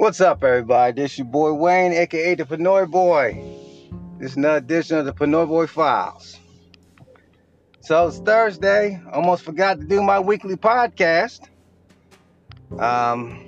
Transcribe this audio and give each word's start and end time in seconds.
What's 0.00 0.22
up, 0.22 0.42
everybody? 0.42 1.02
This 1.02 1.18
your 1.18 1.26
boy 1.26 1.52
Wayne, 1.52 1.92
aka 1.92 2.34
the 2.34 2.46
Pinoy 2.46 2.90
Boy. 2.90 3.34
This 4.18 4.30
is 4.30 4.38
another 4.38 4.56
edition 4.56 4.96
of 4.96 5.04
the 5.04 5.12
Pinoy 5.12 5.46
Boy 5.46 5.66
Files. 5.66 6.40
So 7.82 8.08
it's 8.08 8.16
Thursday. 8.16 8.98
Almost 9.12 9.42
forgot 9.42 9.78
to 9.78 9.84
do 9.84 10.02
my 10.02 10.18
weekly 10.18 10.56
podcast. 10.56 11.50
Um, 12.78 13.44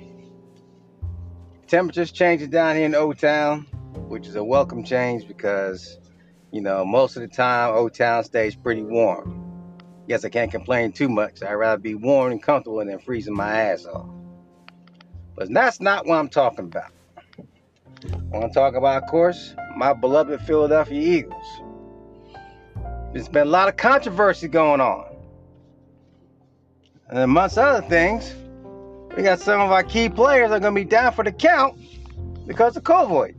temperatures 1.65 2.11
changing 2.11 2.51
down 2.51 2.75
here 2.75 2.85
in 2.85 2.93
O 2.93 3.13
Town, 3.13 3.61
which 4.07 4.27
is 4.27 4.35
a 4.35 4.43
welcome 4.43 4.83
change 4.83 5.27
because 5.27 5.97
you 6.51 6.61
know 6.61 6.85
most 6.85 7.15
of 7.15 7.23
the 7.23 7.29
time 7.29 7.73
O 7.73 7.89
Town 7.89 8.23
stays 8.23 8.55
pretty 8.55 8.83
warm. 8.83 9.73
Guess 10.07 10.23
I 10.23 10.29
can't 10.29 10.51
complain 10.51 10.91
too 10.91 11.09
much. 11.09 11.41
I'd 11.41 11.53
rather 11.53 11.81
be 11.81 11.95
warm 11.95 12.31
and 12.31 12.43
comfortable 12.43 12.77
than 12.85 12.99
freezing 12.99 13.33
my 13.33 13.59
ass 13.59 13.87
off. 13.87 14.07
But 15.35 15.53
that's 15.53 15.81
not 15.81 16.05
what 16.05 16.17
I'm 16.17 16.29
talking 16.29 16.65
about. 16.65 16.91
I 18.05 18.37
want 18.37 18.53
to 18.53 18.59
talk 18.59 18.75
about, 18.75 19.03
of 19.03 19.09
course, 19.09 19.55
my 19.75 19.93
beloved 19.93 20.41
Philadelphia 20.41 21.17
Eagles. 21.19 21.61
There's 23.13 23.29
been 23.29 23.47
a 23.47 23.49
lot 23.49 23.69
of 23.69 23.77
controversy 23.77 24.47
going 24.47 24.81
on. 24.81 25.15
And 27.09 27.19
amongst 27.19 27.57
other 27.57 27.87
things, 27.87 28.33
we 29.15 29.23
got 29.23 29.39
some 29.39 29.61
of 29.61 29.71
our 29.71 29.83
key 29.83 30.09
players 30.09 30.51
are 30.51 30.59
going 30.59 30.73
to 30.73 30.81
be 30.81 30.85
down 30.85 31.13
for 31.13 31.23
the 31.23 31.31
count 31.31 31.79
because 32.47 32.75
of 32.75 32.83
COVID. 32.83 33.35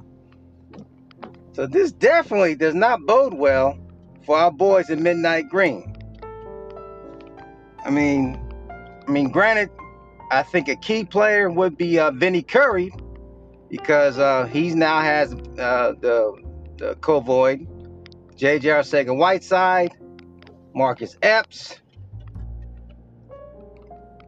So 1.52 1.66
this 1.66 1.92
definitely 1.92 2.54
does 2.54 2.74
not 2.74 3.04
bode 3.06 3.34
well 3.34 3.78
for 4.24 4.36
our 4.36 4.50
boys 4.50 4.90
in 4.90 5.02
Midnight 5.02 5.48
Green. 5.48 5.96
I 7.84 7.90
mean, 7.90 8.40
I 9.06 9.10
mean, 9.10 9.28
granted, 9.28 9.70
I 10.30 10.42
think 10.42 10.68
a 10.68 10.76
key 10.76 11.04
player 11.04 11.50
would 11.50 11.76
be 11.76 11.98
uh, 11.98 12.10
Vinny 12.10 12.42
Curry 12.42 12.92
because 13.68 14.18
uh, 14.18 14.46
he 14.46 14.74
now 14.74 15.00
has 15.00 15.32
uh, 15.32 15.94
the 16.00 16.42
the 16.76 16.96
Covoid, 16.96 17.66
J.J. 18.36 18.68
Arcega-Whiteside, 18.68 19.92
Marcus 20.74 21.16
Epps, 21.22 21.80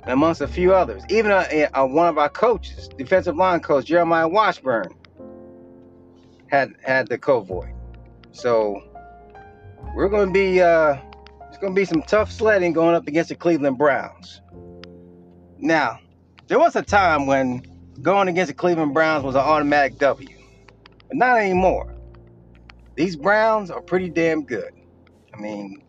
amongst 0.05 0.41
a 0.41 0.48
few 0.48 0.72
others. 0.72 1.03
Even 1.08 1.33
uh, 1.33 1.44
uh, 1.75 1.84
one 1.86 2.08
of 2.08 2.19
our 2.19 2.28
coaches, 2.28 2.88
defensive 2.97 3.36
line 3.36 3.60
coach 3.60 3.86
Jeremiah 3.86 4.28
Washburn, 4.28 4.94
had 6.48 6.72
had 6.83 7.08
the 7.08 7.19
Covoid. 7.19 7.75
So 8.33 8.83
we're 9.94 10.08
going 10.08 10.28
to 10.28 10.33
be 10.33 10.60
uh, 10.60 10.97
it's 11.48 11.58
going 11.58 11.75
to 11.75 11.81
be 11.81 11.84
some 11.84 12.03
tough 12.03 12.31
sledding 12.31 12.72
going 12.72 12.94
up 12.94 13.08
against 13.08 13.31
the 13.31 13.34
Cleveland 13.34 13.78
Browns. 13.78 14.41
Now, 15.58 16.00
there 16.48 16.58
was 16.58 16.76
a 16.76 16.82
time 16.82 17.26
when 17.26 17.62
going 18.02 18.28
against 18.28 18.48
the 18.48 18.54
Cleveland 18.54 18.94
Browns 18.94 19.24
was 19.24 19.34
an 19.34 19.40
automatic 19.40 19.98
W, 19.98 20.36
but 21.08 21.16
not 21.16 21.38
anymore. 21.38 21.94
These 22.94 23.16
Browns 23.16 23.70
are 23.70 23.80
pretty 23.80 24.10
damn 24.10 24.44
good. 24.44 24.72
I 25.34 25.40
mean, 25.40 25.82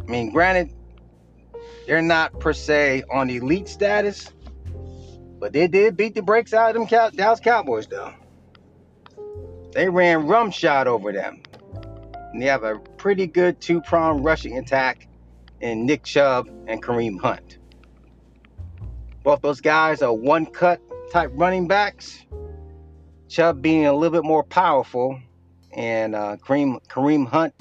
I 0.00 0.10
mean, 0.10 0.30
granted, 0.30 0.74
they're 1.86 2.02
not 2.02 2.38
per 2.40 2.52
se 2.52 3.04
on 3.10 3.30
elite 3.30 3.68
status, 3.68 4.30
but 5.38 5.52
they 5.52 5.68
did 5.68 5.96
beat 5.96 6.14
the 6.14 6.22
brakes 6.22 6.54
out 6.54 6.70
of 6.70 6.74
them 6.74 6.86
Cow- 6.86 7.10
Dallas 7.10 7.40
Cowboys, 7.40 7.86
though. 7.86 8.12
They 9.72 9.88
ran 9.88 10.26
rum 10.26 10.50
shot 10.50 10.86
over 10.86 11.12
them. 11.12 11.42
And 12.32 12.40
they 12.40 12.46
have 12.46 12.64
a 12.64 12.78
pretty 12.78 13.26
good 13.26 13.60
two-prong 13.60 14.22
rushing 14.22 14.58
attack 14.58 15.08
in 15.60 15.86
Nick 15.86 16.04
Chubb 16.04 16.48
and 16.66 16.82
Kareem 16.82 17.20
Hunt. 17.20 17.58
Both 19.24 19.40
those 19.40 19.62
guys 19.62 20.02
are 20.02 20.12
one 20.12 20.44
cut 20.44 20.80
type 21.10 21.30
running 21.32 21.66
backs. 21.66 22.24
Chubb 23.28 23.62
being 23.62 23.86
a 23.86 23.92
little 23.92 24.12
bit 24.12 24.24
more 24.24 24.44
powerful, 24.44 25.18
and 25.72 26.14
uh, 26.14 26.36
Kareem 26.36 26.78
Kareem 26.88 27.26
Hunt 27.26 27.54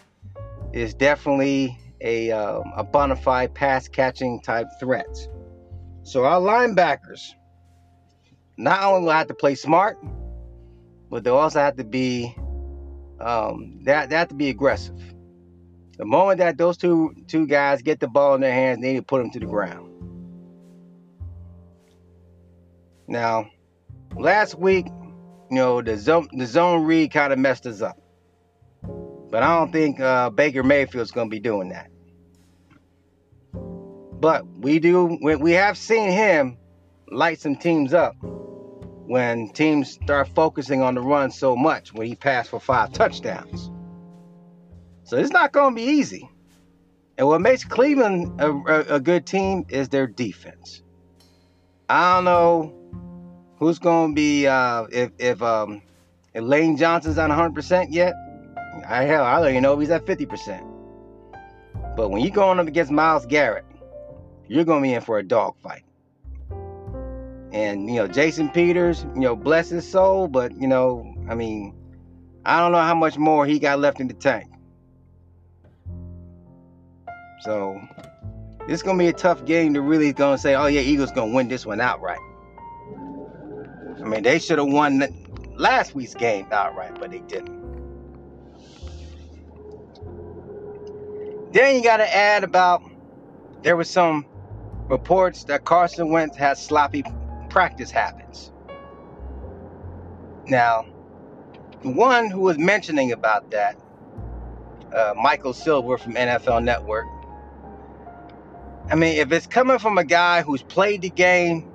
is 0.73 0.93
definitely 0.93 1.79
a 2.01 2.31
uh, 2.31 2.59
a 2.75 2.83
bona 2.83 3.15
fide 3.15 3.53
pass 3.55 3.87
catching 3.87 4.41
type 4.41 4.67
threat. 4.77 5.07
So 6.03 6.25
our 6.25 6.41
linebackers 6.41 7.21
not 8.57 8.83
only 8.83 9.05
will 9.05 9.13
have 9.13 9.27
to 9.27 9.33
play 9.33 9.55
smart, 9.55 9.97
but 11.09 11.23
they 11.23 11.29
also 11.29 11.59
have 11.59 11.77
to 11.77 11.85
be 11.85 12.35
um, 13.21 13.79
they, 13.83 14.05
they 14.09 14.15
have 14.15 14.27
to 14.27 14.35
be 14.35 14.49
aggressive. 14.49 15.01
The 15.97 16.03
moment 16.03 16.39
that 16.39 16.57
those 16.57 16.75
two 16.75 17.15
two 17.27 17.47
guys 17.47 17.81
get 17.81 18.01
the 18.01 18.09
ball 18.09 18.35
in 18.35 18.41
their 18.41 18.51
hands, 18.51 18.81
they 18.81 18.91
need 18.91 18.99
to 18.99 19.03
put 19.03 19.19
them 19.19 19.31
to 19.31 19.39
the 19.39 19.45
ground. 19.45 19.92
Now, 23.07 23.49
last 24.15 24.57
week, 24.57 24.87
you 24.87 25.57
know, 25.57 25.81
the 25.81 25.97
zone 25.97 26.27
the 26.33 26.45
zone 26.45 26.83
read 26.85 27.11
kind 27.11 27.33
of 27.33 27.39
messed 27.39 27.65
us 27.65 27.81
up. 27.81 27.97
But 29.29 29.43
I 29.43 29.57
don't 29.57 29.71
think 29.71 29.99
uh, 29.99 30.29
Baker 30.29 30.63
Mayfield's 30.63 31.11
going 31.11 31.27
to 31.27 31.31
be 31.31 31.39
doing 31.39 31.69
that. 31.69 31.89
But 33.53 34.47
we 34.47 34.79
do 34.79 35.17
we, 35.21 35.53
have 35.53 35.77
seen 35.77 36.11
him 36.11 36.57
light 37.11 37.41
some 37.41 37.55
teams 37.55 37.93
up 37.93 38.15
when 38.21 39.49
teams 39.49 39.91
start 39.91 40.29
focusing 40.29 40.81
on 40.81 40.95
the 40.95 41.01
run 41.01 41.29
so 41.31 41.55
much 41.55 41.93
when 41.93 42.07
he 42.07 42.15
passed 42.15 42.49
for 42.51 42.59
five 42.59 42.93
touchdowns. 42.93 43.69
So 45.03 45.17
it's 45.17 45.31
not 45.31 45.51
going 45.51 45.75
to 45.75 45.81
be 45.81 45.87
easy. 45.87 46.29
And 47.17 47.27
what 47.27 47.41
makes 47.41 47.65
Cleveland 47.65 48.39
a, 48.39 48.49
a, 48.49 48.95
a 48.95 48.99
good 48.99 49.25
team 49.25 49.65
is 49.67 49.89
their 49.89 50.07
defense. 50.07 50.81
I 51.89 52.15
don't 52.15 52.25
know 52.25 52.82
who's 53.63 53.79
going 53.79 54.11
to 54.11 54.15
be 54.15 54.45
uh, 54.45 54.83
if 54.91 55.11
if 55.17 55.41
um, 55.41 55.81
if 56.33 56.43
Lane 56.43 56.75
Johnson's 56.75 57.17
on 57.17 57.29
100% 57.29 57.87
yet. 57.89 58.13
I 58.87 59.03
hell, 59.03 59.23
I 59.23 59.39
don't 59.39 59.49
even 59.51 59.63
know 59.63 59.73
if 59.73 59.79
he's 59.79 59.91
at 59.91 60.05
50%. 60.05 61.95
But 61.95 62.09
when 62.09 62.21
you're 62.21 62.31
going 62.31 62.59
up 62.59 62.67
against 62.67 62.91
Myles 62.91 63.25
Garrett, 63.25 63.65
you're 64.47 64.65
going 64.65 64.81
to 64.81 64.87
be 64.87 64.93
in 64.93 65.01
for 65.01 65.19
a 65.19 65.23
dogfight. 65.23 65.83
And 67.53 67.87
you 67.87 67.95
know, 67.95 68.07
Jason 68.07 68.49
Peters, 68.49 69.05
you 69.13 69.21
know, 69.21 69.35
bless 69.35 69.69
his 69.69 69.89
soul, 69.89 70.27
but 70.27 70.59
you 70.59 70.67
know, 70.67 71.15
I 71.29 71.35
mean, 71.35 71.73
I 72.43 72.59
don't 72.59 72.71
know 72.71 72.81
how 72.81 72.95
much 72.95 73.17
more 73.17 73.45
he 73.45 73.59
got 73.59 73.79
left 73.79 73.99
in 73.99 74.07
the 74.07 74.15
tank. 74.15 74.51
So 77.41 77.79
is 78.67 78.81
gonna 78.81 78.97
be 78.97 79.07
a 79.07 79.13
tough 79.13 79.45
game 79.45 79.75
to 79.75 79.81
really 79.81 80.13
gonna 80.13 80.37
say, 80.37 80.55
oh 80.55 80.65
yeah, 80.65 80.81
Eagles 80.81 81.11
gonna 81.11 81.33
win 81.33 81.47
this 81.47 81.65
one 81.65 81.79
outright. 81.79 82.19
I 83.99 84.03
mean, 84.03 84.23
they 84.23 84.39
should 84.39 84.57
have 84.57 84.67
won 84.67 85.03
last 85.55 85.95
week's 85.95 86.13
game 86.13 86.47
outright, 86.51 86.99
but 86.99 87.11
they 87.11 87.19
didn't. 87.19 87.61
Then 91.51 91.75
you 91.75 91.83
got 91.83 91.97
to 91.97 92.15
add 92.15 92.43
about 92.43 92.81
there 93.61 93.77
was 93.77 93.89
some 93.89 94.25
reports 94.89 95.43
that 95.45 95.65
Carson 95.65 96.09
Wentz 96.09 96.35
has 96.37 96.63
sloppy 96.63 97.03
practice 97.49 97.91
habits. 97.91 98.51
Now, 100.47 100.85
the 101.83 101.89
one 101.89 102.29
who 102.29 102.41
was 102.41 102.57
mentioning 102.57 103.11
about 103.11 103.51
that, 103.51 103.77
uh, 104.93 105.13
Michael 105.15 105.53
Silver 105.53 105.97
from 105.97 106.15
NFL 106.15 106.63
Network. 106.63 107.05
I 108.89 108.95
mean, 108.95 109.17
if 109.17 109.31
it's 109.31 109.47
coming 109.47 109.79
from 109.79 109.97
a 109.97 110.03
guy 110.03 110.41
who's 110.41 110.63
played 110.63 111.01
the 111.01 111.09
game, 111.09 111.71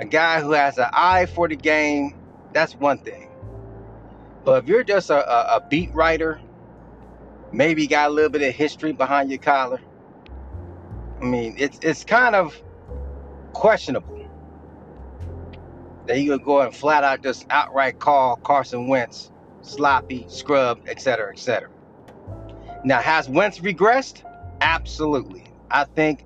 a 0.00 0.04
guy 0.06 0.40
who 0.40 0.52
has 0.52 0.78
an 0.78 0.88
eye 0.92 1.26
for 1.26 1.46
the 1.46 1.56
game, 1.56 2.14
that's 2.52 2.74
one 2.74 2.98
thing. 2.98 3.28
But 4.44 4.64
if 4.64 4.68
you're 4.68 4.82
just 4.82 5.10
a, 5.10 5.30
a, 5.30 5.56
a 5.56 5.60
beat 5.68 5.94
writer, 5.94 6.40
maybe 7.52 7.86
got 7.86 8.10
a 8.10 8.12
little 8.12 8.30
bit 8.30 8.42
of 8.42 8.54
history 8.54 8.92
behind 8.92 9.30
your 9.30 9.38
collar, 9.38 9.80
I 11.20 11.24
mean, 11.24 11.54
it's 11.58 11.78
it's 11.82 12.02
kind 12.02 12.34
of 12.34 12.60
questionable 13.52 14.26
that 16.06 16.18
you 16.18 16.30
could 16.30 16.44
go 16.44 16.62
and 16.62 16.74
flat 16.74 17.04
out 17.04 17.22
just 17.22 17.46
outright 17.50 17.98
call 17.98 18.36
Carson 18.36 18.88
Wentz 18.88 19.30
sloppy, 19.60 20.24
scrub, 20.28 20.80
etc., 20.88 21.30
etc. 21.32 21.68
Now, 22.84 23.00
has 23.00 23.28
Wentz 23.28 23.58
regressed? 23.58 24.22
Absolutely. 24.62 25.44
I 25.70 25.84
think 25.84 26.24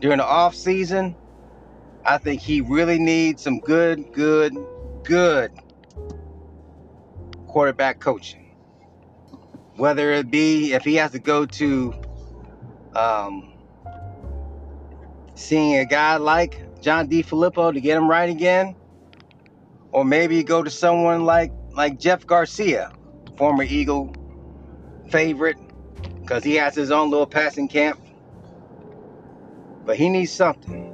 during 0.00 0.18
the 0.18 0.24
off 0.24 0.54
season, 0.54 1.16
I 2.04 2.18
think 2.18 2.40
he 2.40 2.60
really 2.60 2.98
needs 2.98 3.42
some 3.42 3.60
good, 3.60 4.12
good, 4.12 4.56
good 5.04 5.52
quarterback 7.46 8.00
coaching. 8.00 8.56
Whether 9.76 10.12
it 10.12 10.30
be 10.30 10.72
if 10.72 10.84
he 10.84 10.94
has 10.96 11.12
to 11.12 11.18
go 11.18 11.46
to 11.46 11.94
um, 12.94 13.54
seeing 15.34 15.76
a 15.76 15.84
guy 15.84 16.16
like 16.16 16.80
John 16.80 17.08
DeFilippo 17.08 17.72
to 17.74 17.80
get 17.80 17.96
him 17.96 18.08
right 18.08 18.28
again, 18.28 18.76
or 19.92 20.04
maybe 20.04 20.42
go 20.42 20.62
to 20.62 20.70
someone 20.70 21.24
like 21.24 21.52
like 21.72 21.98
Jeff 21.98 22.26
Garcia, 22.26 22.92
former 23.36 23.62
Eagle 23.62 24.14
favorite, 25.10 25.56
because 26.20 26.44
he 26.44 26.54
has 26.56 26.74
his 26.74 26.90
own 26.90 27.10
little 27.10 27.26
passing 27.26 27.68
camp. 27.68 28.00
But 29.84 29.96
he 29.96 30.08
needs 30.08 30.32
something. 30.32 30.89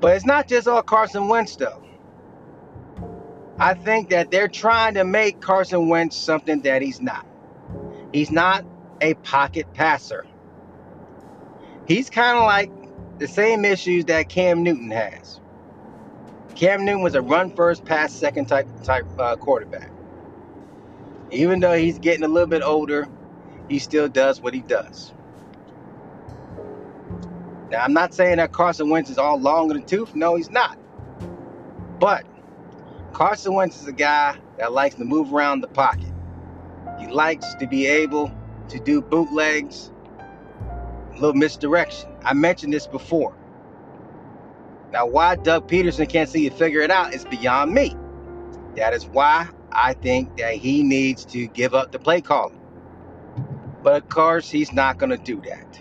But 0.00 0.16
it's 0.16 0.24
not 0.24 0.48
just 0.48 0.66
all 0.66 0.82
Carson 0.82 1.28
Wentz, 1.28 1.56
though. 1.56 1.82
I 3.58 3.74
think 3.74 4.08
that 4.10 4.30
they're 4.30 4.48
trying 4.48 4.94
to 4.94 5.04
make 5.04 5.40
Carson 5.40 5.88
Wentz 5.88 6.16
something 6.16 6.62
that 6.62 6.80
he's 6.80 7.00
not. 7.00 7.26
He's 8.12 8.30
not 8.30 8.64
a 9.00 9.14
pocket 9.14 9.72
passer. 9.74 10.26
He's 11.86 12.08
kind 12.08 12.38
of 12.38 12.44
like 12.44 12.70
the 13.18 13.28
same 13.28 13.64
issues 13.64 14.06
that 14.06 14.28
Cam 14.28 14.62
Newton 14.62 14.90
has. 14.90 15.40
Cam 16.54 16.84
Newton 16.84 17.02
was 17.02 17.14
a 17.14 17.22
run 17.22 17.54
first, 17.54 17.84
pass 17.84 18.12
second 18.12 18.46
type 18.46 18.66
type 18.82 19.06
uh, 19.18 19.36
quarterback. 19.36 19.90
Even 21.30 21.60
though 21.60 21.76
he's 21.76 21.98
getting 21.98 22.24
a 22.24 22.28
little 22.28 22.48
bit 22.48 22.62
older, 22.62 23.06
he 23.68 23.78
still 23.78 24.08
does 24.08 24.40
what 24.40 24.54
he 24.54 24.60
does. 24.60 25.12
Now, 27.70 27.84
I'm 27.84 27.92
not 27.92 28.14
saying 28.14 28.38
that 28.38 28.52
Carson 28.52 28.90
Wentz 28.90 29.10
is 29.10 29.18
all 29.18 29.40
long 29.40 29.70
in 29.70 29.78
the 29.78 29.86
tooth. 29.86 30.14
No, 30.14 30.36
he's 30.36 30.50
not. 30.50 30.78
But 32.00 32.26
Carson 33.12 33.54
Wentz 33.54 33.80
is 33.80 33.88
a 33.88 33.92
guy 33.92 34.36
that 34.58 34.72
likes 34.72 34.96
to 34.96 35.04
move 35.04 35.32
around 35.32 35.60
the 35.60 35.68
pocket. 35.68 36.12
He 36.98 37.06
likes 37.06 37.54
to 37.54 37.66
be 37.66 37.86
able 37.86 38.32
to 38.68 38.80
do 38.80 39.00
bootlegs, 39.00 39.92
a 40.98 41.14
little 41.14 41.34
misdirection. 41.34 42.10
I 42.24 42.34
mentioned 42.34 42.72
this 42.72 42.86
before. 42.86 43.36
Now, 44.92 45.06
why 45.06 45.36
Doug 45.36 45.68
Pederson 45.68 46.08
can't 46.08 46.28
see 46.28 46.48
to 46.48 46.54
figure 46.54 46.80
it 46.80 46.90
out 46.90 47.14
is 47.14 47.24
beyond 47.26 47.72
me. 47.72 47.96
That 48.76 48.94
is 48.94 49.06
why 49.06 49.48
I 49.72 49.94
think 49.94 50.36
that 50.38 50.54
he 50.54 50.82
needs 50.82 51.24
to 51.26 51.46
give 51.48 51.74
up 51.74 51.92
the 51.92 51.98
play 51.98 52.20
calling. 52.20 52.60
But 53.82 54.02
of 54.02 54.08
course, 54.08 54.50
he's 54.50 54.72
not 54.72 54.98
going 54.98 55.10
to 55.10 55.16
do 55.18 55.40
that. 55.42 55.80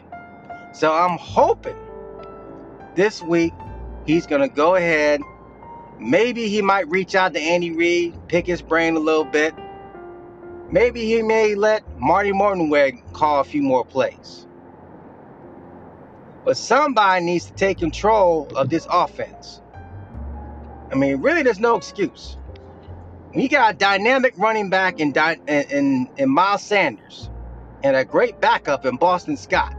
So 0.72 0.94
I'm 0.94 1.18
hoping 1.18 1.78
this 2.96 3.22
week 3.22 3.54
he's 4.06 4.28
going 4.28 4.42
to 4.42 4.54
go 4.54 4.76
ahead. 4.76 5.22
Maybe 6.00 6.48
he 6.48 6.62
might 6.62 6.88
reach 6.88 7.16
out 7.16 7.34
to 7.34 7.40
Andy 7.40 7.72
Reid, 7.72 8.16
pick 8.28 8.48
his 8.48 8.62
brain 8.62 8.96
a 8.96 9.00
little 9.00 9.26
bit. 9.26 9.54
Maybe 10.72 11.06
he 11.06 11.22
may 11.22 11.56
let 11.56 11.84
Marty 12.00 12.32
Mornhinweg 12.32 13.14
call 13.14 13.42
a 13.42 13.44
few 13.44 13.62
more 13.62 13.84
plays. 13.84 14.46
But 16.46 16.58
somebody 16.58 17.26
needs 17.26 17.46
to 17.46 17.54
take 17.54 17.80
control 17.80 18.48
of 18.56 18.70
this 18.70 18.88
offense. 18.90 19.62
I 20.92 20.96
mean, 20.96 21.22
really, 21.22 21.44
there's 21.44 21.60
no 21.60 21.76
excuse. 21.76 22.38
You 23.34 23.48
got 23.48 23.76
a 23.76 23.78
dynamic 23.78 24.34
running 24.38 24.70
back 24.70 25.00
in, 25.00 25.14
in, 25.48 26.10
in 26.18 26.30
Miles 26.30 26.64
Sanders 26.64 27.30
and 27.84 27.96
a 27.96 28.04
great 28.04 28.42
backup 28.42 28.86
in 28.86 28.98
Boston 28.98 29.38
Scott, 29.38 29.76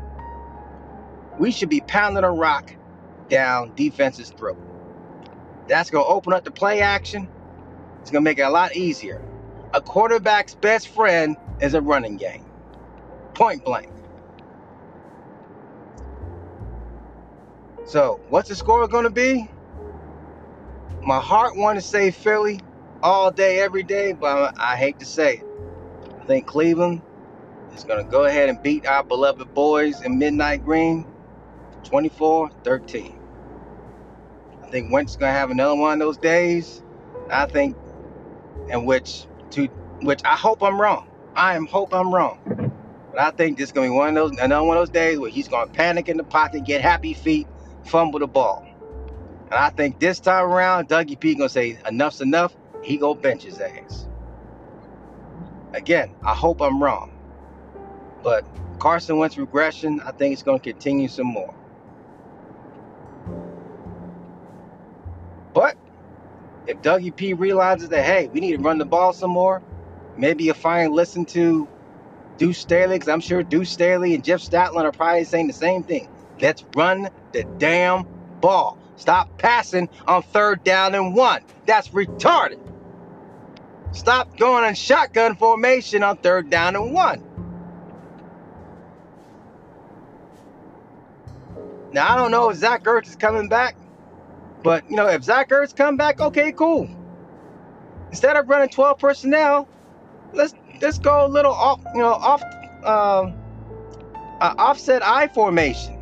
we 1.40 1.50
should 1.50 1.70
be 1.70 1.80
pounding 1.80 2.22
a 2.22 2.30
rock 2.30 2.70
down 3.30 3.74
defense's 3.74 4.28
throat. 4.28 4.58
That's 5.68 5.88
going 5.88 6.04
to 6.04 6.08
open 6.08 6.34
up 6.34 6.44
the 6.44 6.50
play 6.50 6.82
action. 6.82 7.28
It's 8.02 8.10
going 8.10 8.22
to 8.22 8.30
make 8.30 8.38
it 8.38 8.42
a 8.42 8.50
lot 8.50 8.76
easier. 8.76 9.22
A 9.72 9.80
quarterback's 9.80 10.54
best 10.54 10.88
friend 10.88 11.36
is 11.60 11.72
a 11.72 11.80
running 11.80 12.18
game. 12.18 12.44
Point 13.32 13.64
blank. 13.64 13.90
So, 17.86 18.20
what's 18.28 18.50
the 18.50 18.54
score 18.54 18.86
going 18.86 19.04
to 19.04 19.10
be? 19.10 19.50
My 21.02 21.20
heart 21.20 21.56
wants 21.56 21.84
to 21.84 21.90
say 21.90 22.10
Philly 22.10 22.60
all 23.02 23.30
day, 23.30 23.60
every 23.60 23.82
day, 23.82 24.12
but 24.12 24.54
I 24.58 24.76
hate 24.76 24.98
to 24.98 25.06
say 25.06 25.36
it. 25.36 25.46
I 26.20 26.24
think 26.26 26.46
Cleveland 26.46 27.00
is 27.74 27.84
going 27.84 28.04
to 28.04 28.10
go 28.10 28.26
ahead 28.26 28.50
and 28.50 28.62
beat 28.62 28.84
our 28.84 29.02
beloved 29.02 29.54
boys 29.54 30.02
in 30.02 30.18
Midnight 30.18 30.66
Green 30.66 31.09
24 31.84 32.50
13. 32.64 33.20
I 34.62 34.66
think 34.68 34.92
Wentz 34.92 35.16
going 35.16 35.32
to 35.32 35.38
have 35.38 35.50
another 35.50 35.74
one 35.74 35.94
of 35.94 35.98
those 36.00 36.18
days. 36.18 36.82
I 37.30 37.46
think, 37.46 37.76
in 38.68 38.84
which 38.84 39.26
to 39.50 39.66
which 40.02 40.20
I 40.24 40.36
hope 40.36 40.62
I'm 40.62 40.80
wrong. 40.80 41.08
I 41.36 41.54
am 41.54 41.66
hope 41.66 41.94
I'm 41.94 42.14
wrong. 42.14 42.72
But 43.10 43.20
I 43.20 43.30
think 43.32 43.58
this 43.58 43.68
is 43.68 43.72
going 43.72 43.88
to 43.88 43.92
be 43.92 43.96
one 43.96 44.10
of 44.10 44.14
those 44.14 44.38
another 44.38 44.64
one 44.64 44.76
of 44.76 44.82
those 44.82 44.90
days 44.90 45.18
where 45.18 45.30
he's 45.30 45.48
going 45.48 45.68
to 45.68 45.72
panic 45.72 46.08
in 46.08 46.16
the 46.16 46.24
pocket, 46.24 46.64
get 46.64 46.80
happy 46.80 47.14
feet, 47.14 47.48
fumble 47.84 48.20
the 48.20 48.26
ball. 48.26 48.66
And 49.50 49.54
I 49.54 49.70
think 49.70 49.98
this 49.98 50.20
time 50.20 50.46
around, 50.46 50.88
Dougie 50.88 51.18
P 51.18 51.34
gonna 51.34 51.48
say 51.48 51.78
enough's 51.86 52.20
enough. 52.20 52.54
He 52.82 52.96
gonna 52.96 53.20
bench 53.20 53.42
his 53.42 53.60
ass. 53.60 54.08
Again, 55.74 56.14
I 56.24 56.34
hope 56.34 56.62
I'm 56.62 56.82
wrong. 56.82 57.12
But 58.22 58.44
Carson 58.78 59.18
Wentz 59.18 59.38
regression, 59.38 60.00
I 60.04 60.12
think 60.12 60.32
it's 60.32 60.42
gonna 60.42 60.60
continue 60.60 61.08
some 61.08 61.26
more. 61.26 61.54
If 66.66 66.80
Dougie 66.82 67.14
P 67.14 67.34
realizes 67.34 67.88
that 67.90 68.04
hey, 68.04 68.28
we 68.28 68.40
need 68.40 68.56
to 68.56 68.62
run 68.62 68.78
the 68.78 68.84
ball 68.84 69.12
some 69.12 69.30
more, 69.30 69.62
maybe 70.16 70.44
you'll 70.44 70.54
finally 70.54 70.94
listen 70.94 71.24
to 71.26 71.68
Deuce 72.36 72.58
Staley, 72.58 72.96
because 72.96 73.08
I'm 73.08 73.20
sure 73.20 73.42
Deuce 73.42 73.70
Staley 73.70 74.14
and 74.14 74.24
Jeff 74.24 74.40
Stoutland 74.40 74.84
are 74.84 74.92
probably 74.92 75.24
saying 75.24 75.46
the 75.46 75.52
same 75.52 75.82
thing. 75.82 76.08
Let's 76.40 76.64
run 76.74 77.10
the 77.32 77.44
damn 77.58 78.04
ball. 78.40 78.78
Stop 78.96 79.38
passing 79.38 79.88
on 80.06 80.22
third 80.22 80.64
down 80.64 80.94
and 80.94 81.14
one. 81.14 81.42
That's 81.66 81.88
retarded. 81.88 82.58
Stop 83.92 84.36
going 84.38 84.64
in 84.64 84.74
shotgun 84.74 85.36
formation 85.36 86.02
on 86.02 86.16
third 86.18 86.48
down 86.48 86.76
and 86.76 86.94
one. 86.94 87.24
Now 91.92 92.14
I 92.14 92.16
don't 92.16 92.30
know 92.30 92.50
if 92.50 92.56
Zach 92.56 92.84
Ertz 92.84 93.08
is 93.08 93.16
coming 93.16 93.48
back, 93.48 93.76
but 94.62 94.88
you 94.90 94.96
know 94.96 95.06
if 95.06 95.24
Zach 95.24 95.50
Ertz 95.50 95.74
come 95.74 95.96
back, 95.96 96.20
okay, 96.20 96.52
cool. 96.52 96.88
Instead 98.10 98.36
of 98.36 98.48
running 98.48 98.68
12 98.68 98.98
personnel, 98.98 99.68
let's 100.32 100.54
let's 100.80 100.98
go 100.98 101.26
a 101.26 101.28
little 101.28 101.52
off, 101.52 101.80
you 101.94 102.00
know, 102.00 102.12
off, 102.12 102.42
uh, 102.84 103.30
uh, 104.40 104.54
offset 104.58 105.04
I 105.04 105.28
formation. 105.28 105.96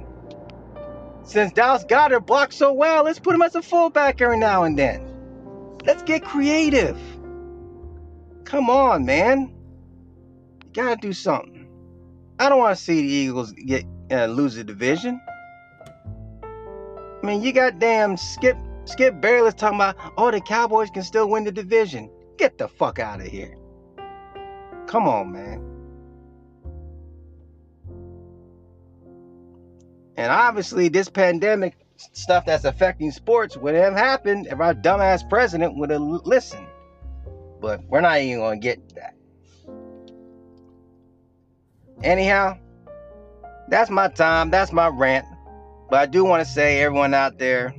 Since 1.24 1.52
Dallas 1.52 1.84
Goedert 1.84 2.24
blocked 2.24 2.54
so 2.54 2.72
well, 2.72 3.04
let's 3.04 3.18
put 3.18 3.34
him 3.34 3.42
as 3.42 3.54
a 3.54 3.62
fullback 3.62 4.20
every 4.22 4.38
now 4.38 4.62
and 4.64 4.78
then. 4.78 5.04
Let's 5.84 6.02
get 6.02 6.24
creative. 6.24 6.98
Come 8.44 8.70
on, 8.70 9.04
man. 9.04 9.54
You 10.64 10.72
gotta 10.72 10.96
do 10.96 11.12
something. 11.12 11.68
I 12.38 12.48
don't 12.48 12.58
want 12.58 12.76
to 12.78 12.82
see 12.82 13.02
the 13.02 13.08
Eagles 13.08 13.52
get 13.52 13.84
uh, 14.10 14.26
lose 14.26 14.54
the 14.54 14.64
division. 14.64 15.20
I 17.22 17.26
mean, 17.26 17.42
you 17.42 17.52
got 17.52 17.78
damn 17.78 18.16
Skip 18.16 18.56
Skip 18.84 19.20
Bayless 19.20 19.54
talking 19.54 19.76
about, 19.76 19.96
oh, 20.16 20.30
the 20.30 20.40
Cowboys 20.40 20.90
can 20.90 21.02
still 21.02 21.28
win 21.28 21.44
the 21.44 21.52
division. 21.52 22.10
Get 22.38 22.56
the 22.56 22.68
fuck 22.68 22.98
out 22.98 23.20
of 23.20 23.26
here. 23.26 23.56
Come 24.86 25.06
on, 25.06 25.32
man. 25.32 25.64
And 30.16 30.32
obviously, 30.32 30.88
this 30.88 31.08
pandemic 31.08 31.76
stuff 32.12 32.46
that's 32.46 32.64
affecting 32.64 33.10
sports 33.10 33.56
would 33.56 33.74
have 33.74 33.94
happened 33.94 34.46
if 34.46 34.58
our 34.58 34.74
dumbass 34.74 35.28
president 35.28 35.76
would 35.76 35.90
have 35.90 36.00
listened. 36.00 36.66
But 37.60 37.84
we're 37.84 38.00
not 38.00 38.20
even 38.20 38.38
going 38.38 38.60
to 38.60 38.64
get 38.64 38.94
that. 38.94 39.14
Anyhow, 42.02 42.58
that's 43.68 43.90
my 43.90 44.08
time. 44.08 44.50
That's 44.50 44.72
my 44.72 44.88
rant. 44.88 45.26
But 45.90 46.00
I 46.00 46.06
do 46.06 46.24
want 46.24 46.46
to 46.46 46.50
say, 46.50 46.82
everyone 46.82 47.14
out 47.14 47.38
there, 47.38 47.74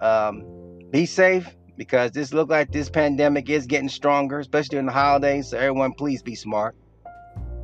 um, 0.00 0.44
be 0.90 1.06
safe 1.06 1.46
because 1.76 2.12
this 2.12 2.32
look 2.32 2.48
like 2.48 2.72
this 2.72 2.88
pandemic 2.88 3.48
is 3.50 3.66
getting 3.66 3.88
stronger, 3.88 4.38
especially 4.38 4.70
during 4.70 4.86
the 4.86 4.92
holidays. 4.92 5.48
So 5.48 5.58
everyone, 5.58 5.92
please 5.92 6.22
be 6.22 6.34
smart. 6.34 6.76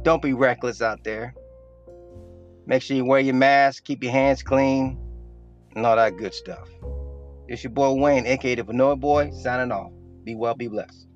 Don't 0.02 0.22
be 0.22 0.34
reckless 0.34 0.82
out 0.82 1.04
there. 1.04 1.34
Make 2.66 2.82
sure 2.82 2.96
you 2.96 3.04
wear 3.04 3.20
your 3.20 3.34
mask, 3.34 3.84
keep 3.84 4.02
your 4.02 4.12
hands 4.12 4.42
clean, 4.42 4.98
and 5.75 5.86
all 5.86 5.96
that 5.96 6.16
good 6.16 6.34
stuff. 6.34 6.68
It's 7.48 7.62
your 7.62 7.70
boy 7.70 7.92
Wayne, 7.92 8.26
aka 8.26 8.56
the 8.56 8.62
Vanilla 8.64 8.96
Boy, 8.96 9.30
signing 9.30 9.70
off. 9.70 9.92
Be 10.25 10.34
well, 10.34 10.54
be 10.54 10.68
blessed. 10.68 11.06